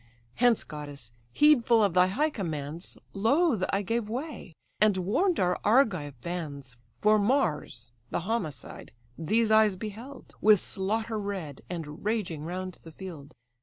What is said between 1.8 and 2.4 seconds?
of thy high